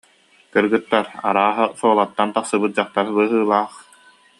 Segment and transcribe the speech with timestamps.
[0.53, 3.73] «Кыргыттар, арааһа Суолаттан тахсыбыт дьахтар быһыылаах